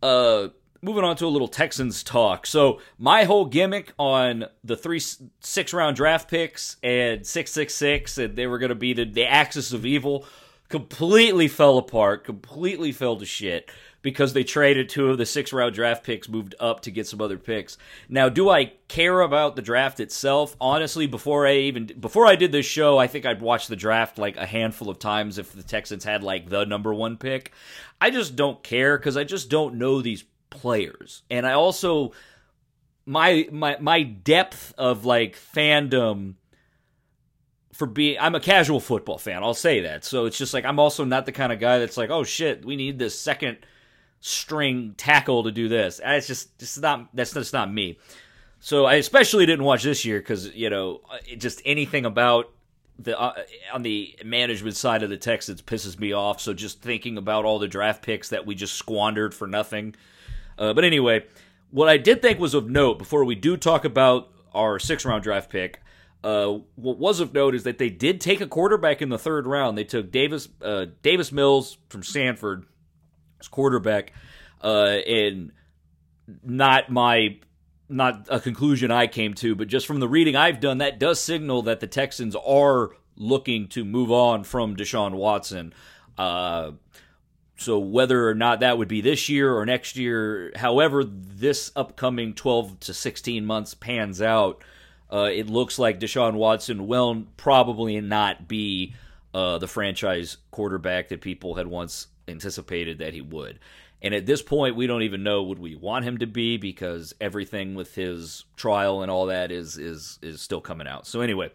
Uh, 0.03 0.49
moving 0.83 1.05
on 1.05 1.17
to 1.17 1.27
a 1.27 1.29
little 1.29 1.49
Texans 1.49 2.03
talk. 2.03 2.47
So, 2.47 2.81
my 2.99 3.25
whole 3.25 3.47
gimmick 3.47 3.93
on 3.99 4.47
the 4.65 4.77
three 4.77 5.01
six 5.41 5.73
round 5.73 5.97
draft 5.97 6.31
picks 6.31 6.77
and 6.83 7.27
six 7.27 7.51
six 7.53 7.75
six, 7.75 8.19
and 8.19 8.37
they 8.37 8.47
were 8.47 8.59
going 8.59 8.71
to 8.71 8.75
be 8.75 8.93
the, 8.93 9.05
the 9.05 9.27
axis 9.27 9.73
of 9.73 9.87
evil, 9.87 10.27
completely 10.69 11.49
fell 11.49 11.79
apart. 11.79 12.25
Completely 12.25 12.93
fell 12.93 13.17
to 13.17 13.27
shit 13.27 13.71
because 14.03 14.33
they 14.33 14.45
traded 14.45 14.89
two 14.89 15.11
of 15.11 15.19
the 15.19 15.27
six 15.27 15.53
round 15.53 15.75
draft 15.75 16.05
picks, 16.05 16.29
moved 16.29 16.55
up 16.59 16.81
to 16.83 16.91
get 16.91 17.07
some 17.07 17.21
other 17.21 17.39
picks. 17.39 17.77
Now, 18.09 18.29
do 18.29 18.49
I 18.49 18.73
care 18.89 19.21
about 19.21 19.57
the 19.57 19.63
draft 19.63 20.01
itself? 20.01 20.57
Honestly, 20.61 21.07
before 21.07 21.47
I 21.47 21.55
even 21.57 21.87
before 21.99 22.27
I 22.27 22.37
did 22.37 22.53
this 22.53 22.67
show, 22.67 22.99
I 22.99 23.07
think 23.07 23.27
I'd 23.27 23.43
watch 23.43 23.67
the 23.67 23.77
draft 23.77 24.19
like 24.19 24.37
a 24.37 24.47
handful 24.47 24.89
of 24.89 24.99
times 24.99 25.39
if 25.39 25.53
the 25.53 25.63
Texans 25.63 26.05
had 26.05 26.23
like 26.23 26.49
the 26.49 26.65
number 26.65 26.95
one 26.95 27.17
pick. 27.17 27.53
I 28.01 28.11
just 28.11 28.37
don't 28.37 28.63
care 28.63 28.97
because 28.97 29.17
I 29.17 29.25
just 29.25 29.51
don't 29.51 29.75
know 29.75 30.01
these 30.01 30.25
players, 30.49 31.23
and 31.31 31.47
I 31.47 31.53
also 31.53 32.13
my 33.05 33.49
my 33.53 33.77
my 33.81 34.03
depth 34.03 34.73
of 34.79 35.05
like 35.05 35.37
fandom 35.37 36.35
for 37.75 37.87
being 37.87 38.17
I'm 38.19 38.35
a 38.35 38.41
casual 38.41 38.81
football 38.81 39.19
fan. 39.19 39.43
I'll 39.43 39.53
say 39.53 39.81
that. 39.81 40.05
So 40.05 40.25
it's 40.25 40.39
just 40.39 40.55
like 40.55 40.65
I'm 40.65 40.79
also 40.79 41.05
not 41.05 41.27
the 41.27 41.33
kind 41.33 41.53
of 41.53 41.61
guy 41.61 41.79
that's 41.79 41.97
like, 41.97 42.11
"Oh 42.11 42.25
shit, 42.25 42.65
we 42.65 42.77
need 42.77 42.99
this 42.99 43.19
second 43.19 43.59
string 44.21 44.95
tackle 44.97 45.45
to 45.45 45.53
do 45.53 45.69
this." 45.69 46.01
It's 46.05 46.27
just 46.27 46.59
just 46.59 46.81
not 46.81 47.09
that's 47.15 47.33
just 47.33 47.53
not 47.53 47.73
me. 47.73 47.99
So 48.61 48.85
I 48.85 48.95
especially 48.95 49.47
didn't 49.47 49.65
watch 49.65 49.83
this 49.83 50.05
year 50.05 50.21
cuz 50.21 50.55
you 50.55 50.71
know, 50.71 51.01
just 51.39 51.63
anything 51.65 52.05
about 52.05 52.53
the 52.99 53.19
uh, 53.19 53.35
on 53.73 53.83
the 53.83 54.17
management 54.25 54.77
side 54.77 55.03
of 55.03 55.11
the 55.11 55.17
Texans 55.17 55.63
pisses 55.63 55.99
me 55.99 56.13
off. 56.13 56.41
So 56.41 56.53
just 56.53 56.83
thinking 56.83 57.17
about 57.17 57.45
all 57.45 57.59
the 57.59 57.69
draft 57.69 58.03
picks 58.03 58.29
that 58.29 58.47
we 58.47 58.55
just 58.55 58.75
squandered 58.75 59.35
for 59.35 59.47
nothing. 59.47 59.95
Uh, 60.59 60.75
but 60.75 60.85
anyway, 60.85 61.25
what 61.71 61.89
I 61.89 61.97
did 61.97 62.23
think 62.23 62.39
was 62.39 62.55
of 62.55 62.69
note 62.69 62.99
before 62.99 63.25
we 63.25 63.35
do 63.35 63.57
talk 63.57 63.85
about 63.85 64.29
our 64.53 64.79
six 64.79 65.05
round 65.05 65.23
draft 65.23 65.51
pick, 65.51 65.81
uh, 66.23 66.59
what 66.77 66.99
was 66.99 67.21
of 67.21 67.33
note 67.33 67.55
is 67.55 67.65
that 67.65 67.79
they 67.79 67.89
did 67.89 68.21
take 68.21 68.41
a 68.41 68.47
quarterback 68.47 69.01
in 69.01 69.09
the 69.09 69.19
third 69.19 69.47
round. 69.47 69.79
They 69.79 69.85
took 69.85 70.11
Davis 70.11 70.49
uh, 70.61 70.87
Davis 71.03 71.33
Mills 71.33 71.79
from 71.89 72.03
Stanford 72.03 72.67
as 72.67 72.80
quarterback, 73.49 74.13
uh, 74.63 74.99
and 75.07 75.53
not 76.45 76.91
my 76.91 77.39
not 77.89 78.27
a 78.31 78.39
conclusion 78.39 78.91
I 78.91 79.09
came 79.09 79.35
to, 79.35 79.55
but 79.55 79.69
just 79.69 79.87
from 79.87 80.01
the 80.01 80.09
reading 80.09 80.37
I've 80.37 80.61
done, 80.61 80.79
that 80.79 81.01
does 81.01 81.21
signal 81.21 81.63
that 81.63 81.81
the 81.81 81.89
Texans 81.89 82.37
are 82.37 82.91
looking 83.17 83.69
to 83.69 83.85
move 83.85 84.13
on 84.13 84.45
from 84.45 84.77
Deshaun 84.77 85.15
Watson. 85.15 85.75
Uh, 86.17 86.73
so 87.57 87.79
whether 87.79 88.29
or 88.29 88.35
not 88.35 88.61
that 88.61 88.79
would 88.79 88.89
be 88.89 89.01
this 89.01 89.29
year 89.29 89.53
or 89.53 89.67
next 89.67 89.97
year, 89.97 90.53
however 90.57 91.05
this 91.05 91.73
upcoming 91.77 92.33
12 92.33 92.81
to 92.81 92.95
16 92.95 93.45
months 93.45 93.75
pans 93.75 94.23
out, 94.23 94.63
uh, 95.13 95.29
it 95.31 95.51
looks 95.51 95.79
like 95.79 96.01
Deshaun 96.01 96.35
Watson 96.35 96.87
will 96.87 97.27
probably 97.37 98.01
not 98.01 98.49
be 98.49 98.95
uh, 99.35 99.59
the 99.59 99.67
franchise 99.67 100.39
quarterback 100.51 101.09
that 101.09 101.21
people 101.21 101.57
had 101.57 101.67
once 101.67 102.07
anticipated 102.31 102.99
that 102.99 103.15
he 103.15 103.21
would. 103.21 103.59
And 104.03 104.15
at 104.15 104.25
this 104.25 104.41
point, 104.41 104.77
we 104.77 104.87
don't 104.87 105.03
even 105.03 105.23
know 105.23 105.43
would 105.43 105.59
we 105.59 105.75
want 105.75 106.07
him 106.07 106.19
to 106.19 106.27
be 106.27 106.57
because 106.57 107.15
everything 107.21 107.75
with 107.75 107.95
his 107.95 108.45
trial 108.57 109.03
and 109.03 109.11
all 109.11 109.27
that 109.27 109.51
is 109.51 109.77
is 109.77 110.19
is 110.23 110.41
still 110.41 110.61
coming 110.61 110.87
out. 110.87 111.07
So 111.07 111.21
anyway, 111.21 111.51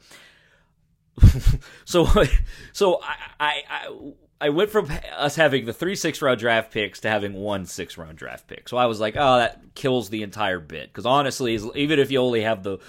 so 1.86 2.08
so 2.74 3.01
I, 3.01 3.63
I 3.70 3.91
I 4.39 4.50
went 4.50 4.70
from 4.70 4.91
us 5.15 5.36
having 5.36 5.65
the 5.65 5.74
three 5.74 5.96
six 5.96 6.22
round 6.22 6.39
draft 6.39 6.72
picks 6.72 7.00
to 7.01 7.10
having 7.10 7.34
one 7.34 7.65
six 7.65 7.98
round 7.98 8.17
draft 8.17 8.48
pick. 8.48 8.67
So 8.67 8.77
I 8.77 8.86
was 8.86 9.00
like, 9.00 9.15
oh, 9.17 9.38
that 9.38 9.62
kills 9.75 10.10
the 10.10 10.24
entire 10.24 10.60
bit. 10.60 10.89
Because 10.89 11.05
honestly, 11.05 11.58
even 11.75 12.00
if 12.00 12.12
you 12.12 12.20
only 12.20 12.41
have 12.41 12.63
the, 12.63 12.79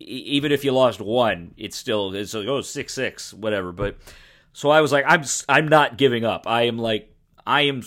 even 0.00 0.50
if 0.52 0.64
you 0.64 0.72
lost 0.72 1.00
one, 1.00 1.54
it's 1.56 1.76
still 1.76 2.14
it's 2.14 2.34
like 2.34 2.48
oh 2.48 2.60
six 2.60 2.92
six 2.92 3.32
whatever. 3.32 3.72
But 3.72 3.96
so 4.52 4.70
I 4.70 4.80
was 4.80 4.92
like, 4.92 5.04
I'm 5.06 5.22
I'm 5.48 5.68
not 5.68 5.96
giving 5.96 6.24
up. 6.24 6.46
I 6.46 6.62
am 6.62 6.78
like 6.78 7.11
I 7.46 7.62
am 7.62 7.82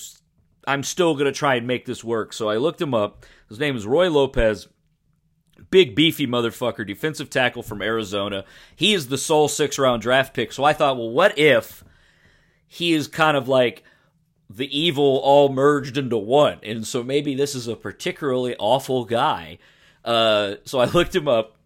I'm 0.67 0.83
still 0.83 1.15
gonna 1.15 1.31
try 1.31 1.55
and 1.55 1.67
make 1.67 1.85
this 1.85 2.03
work. 2.03 2.33
So 2.33 2.49
I 2.49 2.57
looked 2.57 2.81
him 2.81 2.93
up. 2.93 3.25
His 3.49 3.59
name 3.59 3.75
is 3.75 3.85
Roy 3.85 4.09
Lopez. 4.09 4.67
Big 5.71 5.95
beefy 5.95 6.27
motherfucker, 6.27 6.85
defensive 6.85 7.29
tackle 7.29 7.63
from 7.63 7.81
Arizona. 7.81 8.43
He 8.75 8.93
is 8.93 9.07
the 9.07 9.17
sole 9.17 9.47
six 9.47 9.79
round 9.79 10.01
draft 10.01 10.33
pick. 10.33 10.51
So 10.51 10.63
I 10.63 10.73
thought, 10.73 10.97
well, 10.97 11.09
what 11.09 11.37
if 11.37 11.83
he 12.67 12.93
is 12.93 13.07
kind 13.07 13.37
of 13.37 13.47
like 13.47 13.83
the 14.49 14.77
evil 14.77 15.19
all 15.23 15.49
merged 15.49 15.97
into 15.97 16.17
one? 16.17 16.59
And 16.63 16.85
so 16.85 17.03
maybe 17.03 17.35
this 17.35 17.55
is 17.55 17.67
a 17.67 17.75
particularly 17.75 18.55
awful 18.59 19.05
guy. 19.05 19.59
Uh, 20.03 20.55
so 20.65 20.79
I 20.79 20.85
looked 20.85 21.15
him 21.15 21.27
up 21.27 21.57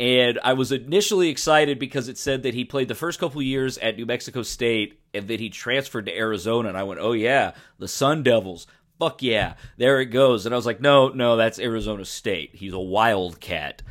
and 0.00 0.40
I 0.42 0.54
was 0.54 0.72
initially 0.72 1.28
excited 1.28 1.78
because 1.78 2.08
it 2.08 2.16
said 2.16 2.44
that 2.44 2.54
he 2.54 2.64
played 2.64 2.88
the 2.88 2.94
first 2.94 3.20
couple 3.20 3.42
years 3.42 3.76
at 3.76 3.98
New 3.98 4.06
Mexico 4.06 4.42
State 4.42 4.98
and 5.12 5.28
that 5.28 5.40
he 5.40 5.50
transferred 5.50 6.06
to 6.06 6.16
Arizona. 6.16 6.70
And 6.70 6.78
I 6.78 6.84
went, 6.84 7.00
oh, 7.00 7.12
yeah, 7.12 7.52
the 7.78 7.86
Sun 7.86 8.22
Devils. 8.22 8.66
Fuck 8.98 9.22
yeah, 9.22 9.54
there 9.76 10.00
it 10.00 10.06
goes. 10.06 10.46
And 10.46 10.54
I 10.54 10.56
was 10.56 10.64
like, 10.64 10.80
no, 10.80 11.10
no, 11.10 11.36
that's 11.36 11.58
Arizona 11.58 12.06
State. 12.06 12.54
He's 12.54 12.72
a 12.72 12.80
wildcat. 12.80 13.82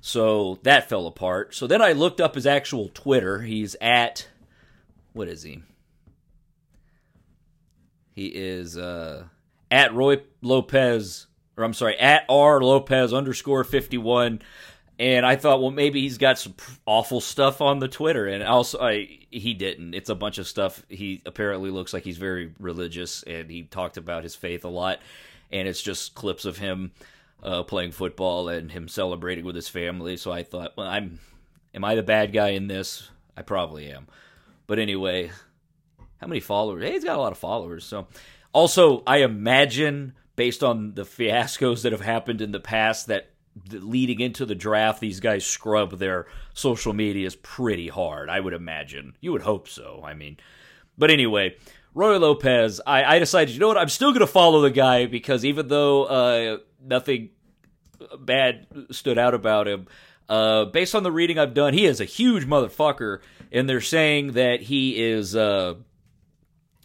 So 0.00 0.58
that 0.64 0.88
fell 0.88 1.06
apart. 1.06 1.54
So 1.54 1.68
then 1.68 1.80
I 1.80 1.92
looked 1.92 2.20
up 2.20 2.34
his 2.34 2.46
actual 2.46 2.88
Twitter. 2.88 3.42
He's 3.42 3.76
at, 3.80 4.26
what 5.12 5.28
is 5.28 5.44
he? 5.44 5.62
He 8.10 8.26
is 8.26 8.76
uh, 8.76 9.26
at 9.70 9.94
Roy 9.94 10.22
Lopez, 10.40 11.28
or 11.56 11.62
I'm 11.62 11.72
sorry, 11.72 11.96
at 11.98 12.24
R 12.28 12.60
Lopez 12.60 13.12
underscore 13.12 13.62
51 13.62 14.40
and 14.98 15.24
I 15.24 15.36
thought, 15.36 15.60
well, 15.60 15.70
maybe 15.70 16.02
he's 16.02 16.18
got 16.18 16.38
some 16.38 16.54
awful 16.86 17.20
stuff 17.20 17.60
on 17.60 17.78
the 17.78 17.88
Twitter, 17.88 18.26
and 18.26 18.42
also 18.42 18.78
I, 18.80 19.08
he 19.30 19.54
didn't. 19.54 19.94
It's 19.94 20.10
a 20.10 20.14
bunch 20.14 20.38
of 20.38 20.46
stuff. 20.46 20.84
He 20.88 21.22
apparently 21.24 21.70
looks 21.70 21.92
like 21.92 22.04
he's 22.04 22.18
very 22.18 22.52
religious, 22.58 23.22
and 23.22 23.50
he 23.50 23.62
talked 23.62 23.96
about 23.96 24.22
his 24.22 24.34
faith 24.34 24.64
a 24.64 24.68
lot, 24.68 25.00
and 25.50 25.66
it's 25.66 25.82
just 25.82 26.14
clips 26.14 26.44
of 26.44 26.58
him 26.58 26.92
uh, 27.42 27.62
playing 27.62 27.92
football 27.92 28.48
and 28.48 28.70
him 28.70 28.86
celebrating 28.86 29.44
with 29.44 29.56
his 29.56 29.68
family. 29.68 30.16
So 30.16 30.30
I 30.30 30.42
thought, 30.42 30.74
well, 30.76 30.86
I'm, 30.86 31.18
am 31.74 31.84
I 31.84 31.94
the 31.94 32.02
bad 32.02 32.32
guy 32.32 32.50
in 32.50 32.68
this? 32.68 33.08
I 33.36 33.42
probably 33.42 33.90
am, 33.90 34.06
but 34.66 34.78
anyway, 34.78 35.32
how 36.20 36.26
many 36.26 36.40
followers? 36.40 36.84
Hey, 36.84 36.92
he's 36.92 37.04
got 37.04 37.16
a 37.16 37.20
lot 37.20 37.32
of 37.32 37.38
followers. 37.38 37.84
So, 37.84 38.06
also, 38.52 39.02
I 39.06 39.18
imagine 39.18 40.12
based 40.36 40.62
on 40.62 40.94
the 40.94 41.04
fiascos 41.04 41.82
that 41.82 41.92
have 41.92 42.02
happened 42.02 42.40
in 42.40 42.52
the 42.52 42.60
past 42.60 43.06
that 43.08 43.31
leading 43.70 44.20
into 44.20 44.46
the 44.46 44.54
draft, 44.54 45.00
these 45.00 45.20
guys 45.20 45.44
scrub 45.46 45.98
their 45.98 46.26
social 46.54 46.92
medias 46.92 47.36
pretty 47.36 47.88
hard. 47.88 48.28
I 48.28 48.40
would 48.40 48.54
imagine. 48.54 49.16
You 49.20 49.32
would 49.32 49.42
hope 49.42 49.68
so. 49.68 50.02
I 50.04 50.14
mean, 50.14 50.38
but 50.96 51.10
anyway, 51.10 51.56
Roy 51.94 52.18
Lopez. 52.18 52.80
I, 52.86 53.04
I 53.04 53.18
decided, 53.18 53.54
you 53.54 53.60
know 53.60 53.68
what? 53.68 53.78
I'm 53.78 53.88
still 53.88 54.10
going 54.10 54.20
to 54.20 54.26
follow 54.26 54.62
the 54.62 54.70
guy 54.70 55.06
because 55.06 55.44
even 55.44 55.68
though 55.68 56.04
uh, 56.04 56.58
nothing 56.82 57.30
bad 58.18 58.66
stood 58.90 59.18
out 59.18 59.34
about 59.34 59.68
him, 59.68 59.86
uh, 60.28 60.64
based 60.66 60.94
on 60.94 61.02
the 61.02 61.12
reading 61.12 61.38
I've 61.38 61.54
done, 61.54 61.74
he 61.74 61.84
is 61.84 62.00
a 62.00 62.04
huge 62.04 62.46
motherfucker, 62.46 63.20
and 63.50 63.68
they're 63.68 63.80
saying 63.80 64.32
that 64.32 64.62
he 64.62 65.02
is. 65.02 65.36
Uh, 65.36 65.74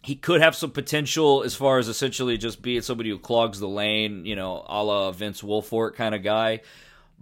he 0.02 0.14
could 0.14 0.40
have 0.40 0.54
some 0.54 0.70
potential 0.70 1.42
as 1.42 1.54
far 1.54 1.78
as 1.78 1.88
essentially 1.88 2.36
just 2.36 2.62
being 2.62 2.82
somebody 2.82 3.10
who 3.10 3.18
clogs 3.18 3.58
the 3.58 3.68
lane, 3.68 4.24
you 4.24 4.36
know, 4.36 4.64
a 4.68 4.82
la 4.82 5.10
Vince 5.10 5.42
Wilfork 5.42 5.94
kind 5.94 6.14
of 6.14 6.22
guy. 6.22 6.60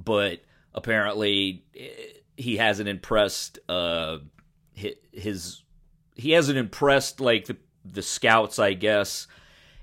But 0.03 0.41
apparently, 0.75 1.65
eh, 1.79 1.89
he 2.37 2.59
hasn't 2.59 2.89
impressed 2.89 3.59
uh, 3.69 4.19
his. 4.75 5.63
He 6.15 6.33
hasn't 6.33 6.59
impressed 6.59 7.21
like 7.21 7.47
the 7.47 7.57
the 7.85 8.03
scouts, 8.03 8.59
I 8.59 8.75
guess, 8.75 9.27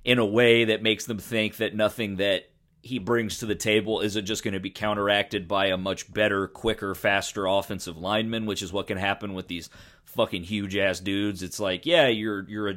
in 0.04 0.20
a 0.20 0.26
way 0.26 0.66
that 0.66 0.84
makes 0.84 1.06
them 1.06 1.18
think 1.18 1.58
that 1.58 1.76
nothing 1.76 2.18
that 2.18 2.50
he 2.84 3.00
brings 3.00 3.38
to 3.38 3.46
the 3.46 3.56
table 3.56 4.02
isn't 4.02 4.26
just 4.26 4.44
going 4.44 4.54
to 4.54 4.60
be 4.60 4.70
counteracted 4.70 5.48
by 5.48 5.68
a 5.68 5.78
much 5.78 6.12
better, 6.14 6.48
quicker, 6.48 6.94
faster 6.94 7.46
offensive 7.46 7.98
lineman, 7.98 8.46
which 8.46 8.62
is 8.62 8.74
what 8.74 8.88
can 8.88 8.98
happen 8.98 9.34
with 9.34 9.48
these 9.48 9.70
fucking 10.04 10.44
huge 10.44 10.76
ass 10.76 11.00
dudes. 11.00 11.42
It's 11.42 11.62
like, 11.62 11.86
yeah, 11.86 12.08
you're 12.10 12.48
you're 12.50 12.70
a 12.70 12.76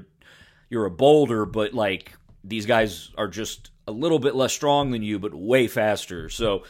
you're 0.71 0.87
a 0.87 0.91
boulder, 0.93 1.45
but 1.45 1.75
like 1.75 2.13
these 2.45 2.67
guys 2.67 3.11
are 3.19 3.27
just 3.27 3.71
a 3.89 3.91
little 3.93 4.21
bit 4.21 4.37
less 4.37 4.53
strong 4.53 4.93
than 4.93 5.03
you, 5.03 5.19
but 5.19 5.35
way 5.35 5.67
faster. 5.67 6.29
So 6.29 6.63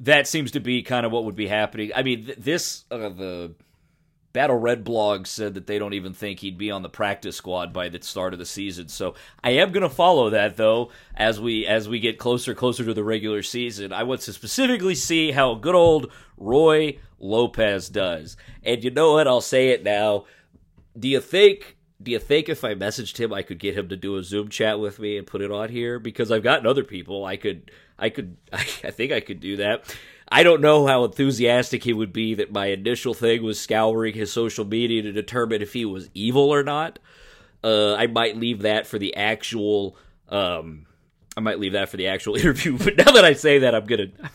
that 0.00 0.26
seems 0.26 0.52
to 0.52 0.60
be 0.60 0.82
kind 0.82 1.04
of 1.04 1.12
what 1.12 1.24
would 1.24 1.36
be 1.36 1.46
happening. 1.46 1.92
I 1.94 2.02
mean, 2.02 2.24
th- 2.24 2.38
this 2.38 2.84
uh, 2.90 3.10
the 3.10 3.54
Battle 4.34 4.56
Red 4.56 4.82
blog 4.82 5.28
said 5.28 5.54
that 5.54 5.68
they 5.68 5.78
don't 5.78 5.94
even 5.94 6.12
think 6.12 6.40
he'd 6.40 6.58
be 6.58 6.68
on 6.68 6.82
the 6.82 6.88
practice 6.88 7.36
squad 7.36 7.72
by 7.72 7.88
the 7.88 8.02
start 8.02 8.32
of 8.32 8.40
the 8.40 8.44
season. 8.44 8.88
So 8.88 9.14
I 9.44 9.50
am 9.50 9.70
going 9.70 9.84
to 9.84 9.88
follow 9.88 10.28
that 10.30 10.56
though 10.56 10.90
as 11.14 11.40
we 11.40 11.64
as 11.66 11.88
we 11.88 12.00
get 12.00 12.18
closer 12.18 12.52
closer 12.52 12.84
to 12.84 12.92
the 12.92 13.04
regular 13.04 13.44
season. 13.44 13.92
I 13.92 14.02
want 14.02 14.22
to 14.22 14.32
specifically 14.32 14.96
see 14.96 15.30
how 15.30 15.54
good 15.54 15.76
old 15.76 16.10
Roy 16.36 16.98
Lopez 17.20 17.88
does. 17.88 18.36
And 18.64 18.82
you 18.82 18.90
know 18.90 19.12
what? 19.12 19.28
I'll 19.28 19.40
say 19.40 19.68
it 19.68 19.84
now. 19.84 20.24
Do 20.98 21.06
you 21.06 21.20
think 21.20 21.73
do 22.02 22.10
you 22.10 22.18
think 22.18 22.48
if 22.48 22.64
I 22.64 22.74
messaged 22.74 23.18
him 23.18 23.32
I 23.32 23.42
could 23.42 23.58
get 23.58 23.76
him 23.76 23.88
to 23.88 23.96
do 23.96 24.16
a 24.16 24.22
Zoom 24.22 24.48
chat 24.48 24.78
with 24.78 24.98
me 24.98 25.16
and 25.16 25.26
put 25.26 25.40
it 25.40 25.50
on 25.50 25.68
here? 25.68 25.98
Because 25.98 26.30
I've 26.30 26.42
gotten 26.42 26.66
other 26.66 26.84
people. 26.84 27.24
I 27.24 27.36
could 27.36 27.70
I 27.98 28.10
could 28.10 28.36
I, 28.52 28.60
I 28.84 28.90
think 28.90 29.12
I 29.12 29.20
could 29.20 29.40
do 29.40 29.56
that. 29.56 29.94
I 30.28 30.42
don't 30.42 30.60
know 30.60 30.86
how 30.86 31.04
enthusiastic 31.04 31.84
he 31.84 31.92
would 31.92 32.12
be 32.12 32.34
that 32.34 32.50
my 32.50 32.66
initial 32.66 33.14
thing 33.14 33.42
was 33.42 33.60
scouring 33.60 34.14
his 34.14 34.32
social 34.32 34.64
media 34.64 35.02
to 35.02 35.12
determine 35.12 35.62
if 35.62 35.72
he 35.72 35.84
was 35.84 36.08
evil 36.14 36.50
or 36.50 36.62
not. 36.62 36.98
Uh, 37.62 37.94
I 37.94 38.06
might 38.06 38.36
leave 38.36 38.62
that 38.62 38.86
for 38.86 38.98
the 38.98 39.16
actual. 39.16 39.96
Um, 40.28 40.86
I 41.36 41.40
might 41.40 41.58
leave 41.58 41.72
that 41.72 41.88
for 41.88 41.96
the 41.96 42.08
actual 42.08 42.36
interview. 42.36 42.78
But 42.78 42.96
now 42.96 43.12
that 43.12 43.24
I 43.24 43.34
say 43.34 43.60
that, 43.60 43.74
I'm 43.74 43.86
gonna 43.86 44.08
I'm, 44.22 44.30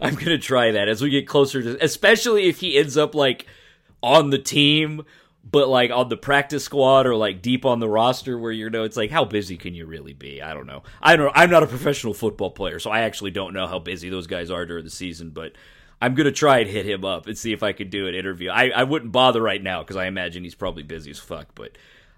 I'm 0.00 0.14
gonna 0.14 0.38
try 0.38 0.72
that 0.72 0.88
as 0.88 1.02
we 1.02 1.10
get 1.10 1.26
closer 1.26 1.62
to, 1.62 1.84
especially 1.84 2.44
if 2.48 2.60
he 2.60 2.78
ends 2.78 2.96
up 2.96 3.14
like 3.14 3.46
on 4.02 4.30
the 4.30 4.38
team 4.38 5.04
but 5.48 5.68
like 5.68 5.90
on 5.90 6.08
the 6.08 6.16
practice 6.16 6.64
squad 6.64 7.06
or 7.06 7.16
like 7.16 7.42
deep 7.42 7.64
on 7.64 7.80
the 7.80 7.88
roster 7.88 8.38
where 8.38 8.52
you 8.52 8.68
know 8.70 8.84
it's 8.84 8.96
like 8.96 9.10
how 9.10 9.24
busy 9.24 9.56
can 9.56 9.74
you 9.74 9.86
really 9.86 10.12
be 10.12 10.42
i 10.42 10.52
don't 10.52 10.66
know 10.66 10.82
i 11.00 11.16
don't 11.16 11.32
i'm 11.34 11.50
not 11.50 11.62
a 11.62 11.66
professional 11.66 12.14
football 12.14 12.50
player 12.50 12.78
so 12.78 12.90
i 12.90 13.00
actually 13.00 13.30
don't 13.30 13.54
know 13.54 13.66
how 13.66 13.78
busy 13.78 14.10
those 14.10 14.26
guys 14.26 14.50
are 14.50 14.66
during 14.66 14.84
the 14.84 14.90
season 14.90 15.30
but 15.30 15.52
i'm 16.02 16.14
gonna 16.14 16.30
try 16.30 16.58
and 16.58 16.68
hit 16.68 16.86
him 16.86 17.04
up 17.04 17.26
and 17.26 17.38
see 17.38 17.52
if 17.52 17.62
i 17.62 17.72
could 17.72 17.90
do 17.90 18.06
an 18.06 18.14
interview 18.14 18.50
i, 18.50 18.70
I 18.70 18.84
wouldn't 18.84 19.12
bother 19.12 19.40
right 19.40 19.62
now 19.62 19.82
because 19.82 19.96
i 19.96 20.06
imagine 20.06 20.44
he's 20.44 20.54
probably 20.54 20.82
busy 20.82 21.10
as 21.10 21.18
fuck 21.18 21.48
but 21.54 21.72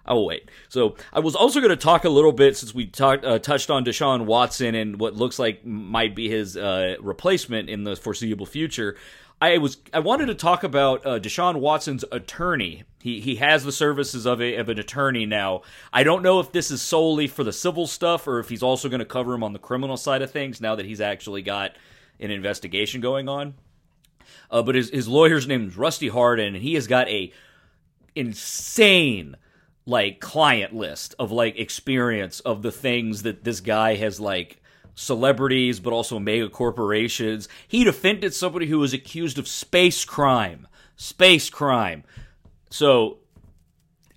I'll 0.05 0.25
wait. 0.25 0.49
So 0.67 0.95
I 1.13 1.21
was 1.21 1.35
also 1.35 1.61
going 1.61 1.69
to 1.69 1.77
talk 1.77 2.03
a 2.03 2.09
little 2.09 2.33
bit 2.33 2.57
since 2.57 2.75
we 2.75 2.87
talked 2.87 3.23
uh, 3.23 3.39
touched 3.39 3.69
on 3.69 3.85
Deshaun 3.85 4.25
Watson 4.25 4.75
and 4.75 4.99
what 4.99 5.15
looks 5.15 5.39
like 5.39 5.65
might 5.65 6.13
be 6.13 6.29
his 6.29 6.57
uh, 6.57 6.95
replacement 6.99 7.69
in 7.69 7.83
the 7.83 7.95
foreseeable 7.95 8.45
future. 8.45 8.97
I 9.43 9.57
was 9.57 9.75
I 9.91 9.99
wanted 9.99 10.27
to 10.27 10.35
talk 10.35 10.63
about 10.63 11.05
uh, 11.05 11.19
Deshaun 11.19 11.59
Watson's 11.59 12.05
attorney. 12.13 12.83
He 13.01 13.19
he 13.19 13.35
has 13.35 13.65
the 13.65 13.73
services 13.73 14.25
of 14.25 14.41
a 14.41 14.55
of 14.55 14.69
an 14.69 14.79
attorney 14.79 15.25
now. 15.25 15.63
I 15.91 16.03
don't 16.03 16.23
know 16.23 16.39
if 16.39 16.53
this 16.53 16.71
is 16.71 16.81
solely 16.81 17.27
for 17.27 17.43
the 17.43 17.51
civil 17.51 17.85
stuff 17.85 18.25
or 18.25 18.39
if 18.39 18.47
he's 18.47 18.63
also 18.63 18.87
going 18.87 18.99
to 18.99 19.05
cover 19.05 19.33
him 19.33 19.43
on 19.43 19.51
the 19.51 19.59
criminal 19.59 19.97
side 19.97 20.21
of 20.21 20.31
things 20.31 20.61
now 20.61 20.75
that 20.75 20.85
he's 20.85 21.01
actually 21.01 21.41
got 21.41 21.75
an 22.21 22.31
investigation 22.31 23.01
going 23.01 23.27
on. 23.27 23.55
Uh, 24.49 24.61
but 24.61 24.75
his 24.75 24.89
his 24.91 25.09
lawyer's 25.09 25.45
name 25.45 25.67
is 25.67 25.75
Rusty 25.75 26.07
Hardin, 26.07 26.55
and 26.55 26.63
he 26.63 26.75
has 26.75 26.87
got 26.87 27.09
a 27.09 27.33
insane 28.15 29.35
like 29.85 30.21
client 30.21 30.73
list 30.73 31.15
of 31.19 31.33
like 31.33 31.59
experience 31.59 32.39
of 32.39 32.61
the 32.61 32.71
things 32.71 33.23
that 33.23 33.43
this 33.43 33.59
guy 33.59 33.95
has 33.95 34.21
like 34.21 34.62
celebrities, 34.95 35.79
but 35.79 35.93
also 35.93 36.19
mega 36.19 36.49
corporations. 36.49 37.49
He 37.67 37.83
defended 37.83 38.33
somebody 38.33 38.67
who 38.67 38.79
was 38.79 38.93
accused 38.93 39.37
of 39.37 39.47
space 39.47 40.05
crime. 40.05 40.67
Space 40.95 41.49
crime. 41.49 42.03
So 42.69 43.17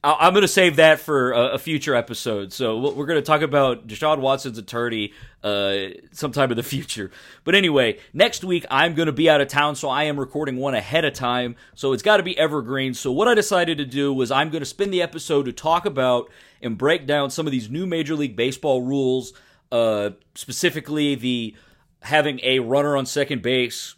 I'm 0.04 0.34
going 0.34 0.42
to 0.42 0.48
save 0.48 0.76
that 0.76 1.00
for 1.00 1.32
a, 1.32 1.58
future 1.58 1.94
episode. 1.94 2.52
So 2.52 2.78
we're 2.78 3.06
going 3.06 3.18
to 3.18 3.26
talk 3.26 3.42
about 3.42 3.88
Deshaun 3.88 4.20
Watson's 4.20 4.56
attorney 4.56 5.12
uh, 5.42 5.88
sometime 6.12 6.52
in 6.52 6.56
the 6.56 6.62
future. 6.76 7.10
But 7.42 7.56
anyway, 7.56 7.98
next 8.12 8.44
week 8.44 8.64
I'm 8.70 8.94
going 8.94 9.06
to 9.06 9.12
be 9.12 9.28
out 9.28 9.40
of 9.40 9.48
town, 9.48 9.74
so 9.74 9.88
I 9.88 10.04
am 10.04 10.20
recording 10.20 10.58
one 10.58 10.74
ahead 10.74 11.04
of 11.04 11.14
time. 11.14 11.56
So 11.74 11.92
it's 11.92 12.04
got 12.04 12.18
to 12.18 12.22
be 12.22 12.38
evergreen. 12.38 12.94
So 12.94 13.10
what 13.10 13.26
I 13.26 13.34
decided 13.34 13.78
to 13.78 13.84
do 13.84 14.12
was 14.12 14.30
I'm 14.30 14.50
going 14.50 14.60
to 14.62 14.66
spend 14.66 14.92
the 14.92 15.02
episode 15.02 15.46
to 15.46 15.52
talk 15.52 15.86
about 15.86 16.30
and 16.62 16.78
break 16.78 17.06
down 17.06 17.30
some 17.30 17.46
of 17.46 17.50
these 17.50 17.68
new 17.68 17.84
Major 17.84 18.14
League 18.14 18.36
Baseball 18.36 18.82
rules 18.82 19.32
uh, 19.72 20.10
specifically 20.34 21.14
the 21.14 21.54
having 22.00 22.40
a 22.42 22.60
runner 22.60 22.96
on 22.96 23.06
second 23.06 23.42
base 23.42 23.94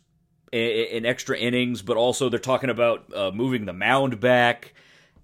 in, 0.53 1.05
extra 1.05 1.37
innings, 1.37 1.83
but 1.83 1.97
also 1.97 2.29
they're 2.29 2.39
talking 2.39 2.71
about 2.71 3.13
uh, 3.15 3.31
moving 3.33 3.67
the 3.67 3.73
mound 3.73 4.19
back 4.21 4.73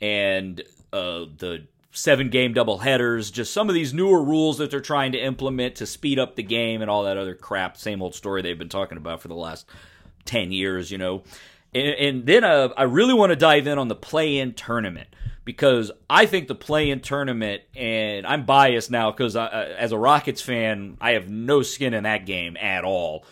and 0.00 0.62
uh, 0.92 1.24
the 1.38 1.66
seven 1.92 2.28
game 2.28 2.52
double 2.52 2.78
headers, 2.78 3.30
just 3.30 3.52
some 3.52 3.68
of 3.68 3.74
these 3.74 3.94
newer 3.94 4.22
rules 4.22 4.58
that 4.58 4.70
they're 4.70 4.80
trying 4.80 5.12
to 5.12 5.18
implement 5.18 5.76
to 5.76 5.86
speed 5.86 6.18
up 6.18 6.36
the 6.36 6.42
game 6.42 6.82
and 6.82 6.90
all 6.90 7.04
that 7.04 7.16
other 7.16 7.34
crap. 7.34 7.76
Same 7.76 8.02
old 8.02 8.14
story 8.14 8.42
they've 8.42 8.58
been 8.58 8.68
talking 8.68 8.98
about 8.98 9.22
for 9.22 9.28
the 9.28 9.34
last 9.34 9.66
10 10.24 10.52
years, 10.52 10.90
you 10.90 10.98
know. 10.98 11.22
And, 11.74 11.86
and 11.88 12.26
then 12.26 12.44
uh, 12.44 12.68
I 12.76 12.84
really 12.84 13.14
want 13.14 13.30
to 13.30 13.36
dive 13.36 13.66
in 13.66 13.78
on 13.78 13.88
the 13.88 13.96
play 13.96 14.38
in 14.38 14.54
tournament 14.54 15.08
because 15.44 15.90
I 16.08 16.26
think 16.26 16.48
the 16.48 16.54
play-in 16.54 17.00
tournament, 17.00 17.62
and 17.76 18.26
I'm 18.26 18.46
biased 18.46 18.90
now 18.90 19.10
because 19.10 19.36
as 19.36 19.92
a 19.92 19.98
Rockets 19.98 20.40
fan, 20.40 20.96
I 21.00 21.12
have 21.12 21.28
no 21.28 21.62
skin 21.62 21.92
in 21.94 22.04
that 22.04 22.24
game 22.24 22.56
at 22.56 22.84
all. 22.84 23.24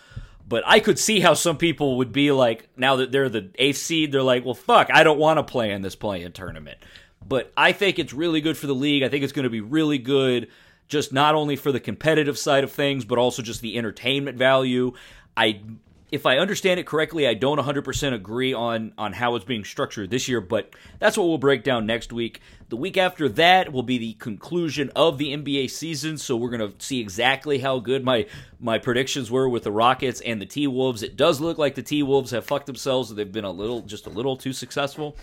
But 0.46 0.64
I 0.66 0.80
could 0.80 0.98
see 0.98 1.20
how 1.20 1.32
some 1.32 1.56
people 1.56 1.96
would 1.98 2.12
be 2.12 2.30
like, 2.30 2.68
now 2.76 2.96
that 2.96 3.10
they're 3.10 3.30
the 3.30 3.50
eighth 3.54 3.78
seed, 3.78 4.12
they're 4.12 4.22
like, 4.22 4.44
well, 4.44 4.54
fuck, 4.54 4.88
I 4.92 5.02
don't 5.02 5.18
want 5.18 5.38
to 5.38 5.42
play 5.42 5.70
in 5.70 5.80
this 5.80 5.94
play-in 5.94 6.32
tournament. 6.32 6.78
But 7.26 7.50
I 7.56 7.72
think 7.72 7.98
it's 7.98 8.12
really 8.12 8.42
good 8.42 8.58
for 8.58 8.66
the 8.66 8.74
league. 8.74 9.02
I 9.02 9.08
think 9.08 9.24
it's 9.24 9.32
going 9.32 9.44
to 9.44 9.50
be 9.50 9.62
really 9.62 9.96
good, 9.96 10.48
just 10.88 11.12
not 11.12 11.34
only 11.34 11.56
for 11.56 11.72
the 11.72 11.80
competitive 11.80 12.36
side 12.36 12.64
of 12.64 12.72
things, 12.72 13.06
but 13.06 13.16
also 13.16 13.40
just 13.40 13.62
the 13.62 13.78
entertainment 13.78 14.36
value. 14.36 14.92
I 15.34 15.62
if 16.12 16.26
I 16.26 16.36
understand 16.36 16.78
it 16.78 16.86
correctly, 16.86 17.26
I 17.26 17.32
don't 17.32 17.58
100% 17.58 18.12
agree 18.12 18.52
on 18.52 18.92
on 18.98 19.14
how 19.14 19.34
it's 19.34 19.46
being 19.46 19.64
structured 19.64 20.10
this 20.10 20.28
year, 20.28 20.42
but 20.42 20.74
that's 20.98 21.16
what 21.16 21.26
we'll 21.26 21.38
break 21.38 21.64
down 21.64 21.86
next 21.86 22.12
week. 22.12 22.42
The 22.68 22.76
week 22.76 22.98
after 22.98 23.30
that 23.30 23.72
will 23.72 23.82
be 23.82 23.96
the 23.96 24.12
conclusion 24.12 24.92
of 24.94 25.16
the 25.16 25.34
NBA 25.34 25.70
season, 25.70 26.18
so 26.18 26.36
we're 26.36 26.50
going 26.50 26.70
to 26.70 26.84
see 26.84 27.00
exactly 27.00 27.58
how 27.58 27.78
good 27.78 28.04
my 28.04 28.26
my 28.60 28.76
predictions 28.76 29.30
were 29.30 29.48
with 29.48 29.64
the 29.64 29.72
Rockets 29.72 30.20
and 30.20 30.40
the 30.40 30.46
T-Wolves. 30.46 31.02
It 31.02 31.16
does 31.16 31.40
look 31.40 31.56
like 31.56 31.74
the 31.74 31.82
T-Wolves 31.82 32.30
have 32.32 32.44
fucked 32.44 32.66
themselves. 32.66 33.12
They've 33.12 33.32
been 33.32 33.46
a 33.46 33.50
little 33.50 33.80
just 33.80 34.06
a 34.06 34.10
little 34.10 34.36
too 34.36 34.52
successful. 34.52 35.16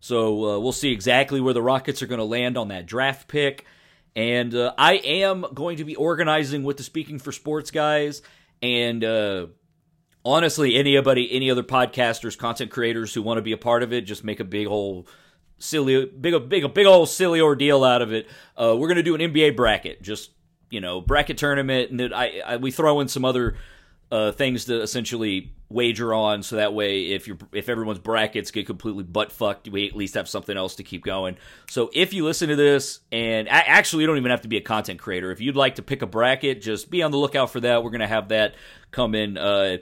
So 0.00 0.56
uh, 0.56 0.58
we'll 0.58 0.72
see 0.72 0.90
exactly 0.90 1.40
where 1.40 1.54
the 1.54 1.62
Rockets 1.62 2.02
are 2.02 2.08
going 2.08 2.18
to 2.18 2.24
land 2.24 2.58
on 2.58 2.68
that 2.68 2.86
draft 2.86 3.28
pick. 3.28 3.64
And 4.16 4.52
uh, 4.52 4.74
I 4.76 4.94
am 4.94 5.46
going 5.54 5.76
to 5.76 5.84
be 5.84 5.94
organizing 5.94 6.64
with 6.64 6.78
the 6.78 6.82
Speaking 6.82 7.20
for 7.20 7.30
Sports 7.30 7.70
guys 7.70 8.22
and 8.60 9.04
uh, 9.04 9.46
honestly, 10.24 10.76
anybody, 10.76 11.32
any 11.32 11.50
other 11.50 11.62
podcasters, 11.62 12.36
content 12.36 12.70
creators 12.70 13.14
who 13.14 13.22
want 13.22 13.38
to 13.38 13.42
be 13.42 13.52
a 13.52 13.58
part 13.58 13.82
of 13.82 13.92
it, 13.92 14.02
just 14.02 14.24
make 14.24 14.40
a 14.40 14.44
big 14.44 14.66
old 14.66 15.08
silly, 15.58 16.06
big, 16.06 16.48
big, 16.48 16.64
a 16.64 16.68
big 16.68 16.86
old 16.86 17.08
silly 17.08 17.40
ordeal 17.40 17.84
out 17.84 18.02
of 18.02 18.12
it. 18.12 18.28
Uh, 18.56 18.76
we're 18.76 18.88
gonna 18.88 19.02
do 19.02 19.14
an 19.14 19.20
NBA 19.20 19.56
bracket, 19.56 20.02
just 20.02 20.30
you 20.70 20.80
know, 20.80 21.00
bracket 21.00 21.38
tournament, 21.38 21.90
and 21.90 22.00
then 22.00 22.12
I, 22.12 22.40
I 22.40 22.56
we 22.56 22.70
throw 22.70 23.00
in 23.00 23.08
some 23.08 23.24
other 23.24 23.56
uh, 24.10 24.32
things 24.32 24.66
to 24.66 24.80
essentially 24.80 25.52
wager 25.68 26.12
on, 26.12 26.42
so 26.42 26.56
that 26.56 26.74
way, 26.74 27.06
if 27.12 27.28
you 27.28 27.38
if 27.52 27.68
everyone's 27.68 27.98
brackets 27.98 28.50
get 28.50 28.66
completely 28.66 29.04
butt 29.04 29.32
fucked, 29.32 29.68
we 29.68 29.86
at 29.86 29.94
least 29.94 30.14
have 30.14 30.28
something 30.28 30.56
else 30.56 30.76
to 30.76 30.82
keep 30.82 31.04
going. 31.04 31.36
So 31.68 31.90
if 31.92 32.12
you 32.12 32.24
listen 32.24 32.48
to 32.48 32.56
this, 32.56 33.00
and 33.10 33.48
actually, 33.48 34.02
you 34.02 34.06
don't 34.06 34.18
even 34.18 34.30
have 34.30 34.42
to 34.42 34.48
be 34.48 34.56
a 34.56 34.62
content 34.62 34.98
creator. 34.98 35.30
If 35.30 35.40
you'd 35.40 35.56
like 35.56 35.76
to 35.76 35.82
pick 35.82 36.02
a 36.02 36.06
bracket, 36.06 36.62
just 36.62 36.90
be 36.90 37.02
on 37.02 37.10
the 37.10 37.18
lookout 37.18 37.50
for 37.50 37.60
that. 37.60 37.84
We're 37.84 37.90
gonna 37.90 38.08
have 38.08 38.28
that 38.28 38.54
come 38.90 39.14
in. 39.14 39.38
Uh, 39.38 39.78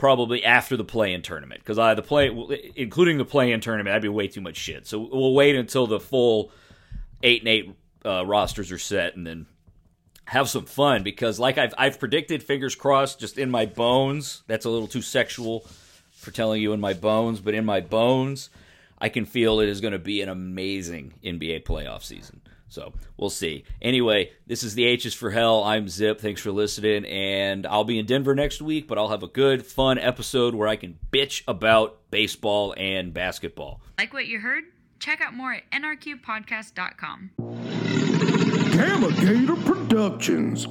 probably 0.00 0.42
after 0.42 0.78
the 0.78 0.84
play-in 0.84 1.20
tournament 1.20 1.60
because 1.60 1.78
I 1.78 1.92
the 1.92 2.00
play, 2.00 2.30
including 2.74 3.18
the 3.18 3.24
play-in 3.26 3.60
tournament, 3.60 3.92
that'd 3.92 4.00
be 4.00 4.08
way 4.08 4.28
too 4.28 4.40
much 4.40 4.56
shit. 4.56 4.86
So 4.86 4.98
we'll 4.98 5.34
wait 5.34 5.54
until 5.54 5.86
the 5.86 6.00
full 6.00 6.50
eight 7.22 7.42
and 7.42 7.48
eight 7.48 7.76
uh, 8.02 8.24
rosters 8.24 8.72
are 8.72 8.78
set, 8.78 9.14
and 9.14 9.26
then 9.26 9.44
have 10.24 10.48
some 10.48 10.64
fun 10.64 11.02
because, 11.02 11.38
like 11.38 11.58
I've 11.58 11.74
I've 11.76 12.00
predicted, 12.00 12.42
fingers 12.42 12.74
crossed, 12.74 13.20
just 13.20 13.36
in 13.36 13.50
my 13.50 13.66
bones. 13.66 14.42
That's 14.46 14.64
a 14.64 14.70
little 14.70 14.88
too 14.88 15.02
sexual 15.02 15.66
for 16.12 16.30
telling 16.30 16.62
you 16.62 16.72
in 16.72 16.80
my 16.80 16.94
bones, 16.94 17.40
but 17.40 17.52
in 17.52 17.66
my 17.66 17.82
bones, 17.82 18.48
I 18.98 19.10
can 19.10 19.26
feel 19.26 19.60
it 19.60 19.68
is 19.68 19.82
going 19.82 19.92
to 19.92 19.98
be 19.98 20.22
an 20.22 20.30
amazing 20.30 21.12
NBA 21.22 21.64
playoff 21.64 22.04
season. 22.04 22.40
So 22.70 22.94
we'll 23.18 23.30
see. 23.30 23.64
Anyway, 23.82 24.30
this 24.46 24.62
is 24.62 24.74
the 24.74 24.86
H 24.86 25.04
is 25.04 25.12
for 25.12 25.30
Hell. 25.30 25.62
I'm 25.64 25.88
Zip. 25.88 26.20
Thanks 26.20 26.40
for 26.40 26.52
listening. 26.52 27.04
And 27.04 27.66
I'll 27.66 27.84
be 27.84 27.98
in 27.98 28.06
Denver 28.06 28.34
next 28.34 28.62
week, 28.62 28.88
but 28.88 28.96
I'll 28.96 29.08
have 29.08 29.22
a 29.22 29.28
good, 29.28 29.66
fun 29.66 29.98
episode 29.98 30.54
where 30.54 30.68
I 30.68 30.76
can 30.76 30.98
bitch 31.12 31.42
about 31.46 32.10
baseball 32.10 32.74
and 32.78 33.12
basketball. 33.12 33.82
Like 33.98 34.14
what 34.14 34.26
you 34.26 34.40
heard? 34.40 34.64
Check 35.00 35.20
out 35.20 35.34
more 35.34 35.52
at 35.52 35.70
nrqpodcast.com. 35.70 37.30
Gamma 38.72 39.12
Gator 39.12 39.56
Productions. 39.56 40.66